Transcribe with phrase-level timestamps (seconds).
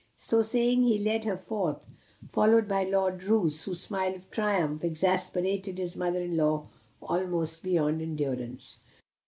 [0.17, 1.85] So saying he led her forth,
[2.27, 6.69] followed by Lord Roos, whose smile of triumph exasperated his mother in law
[7.03, 8.79] almost beyond endurance.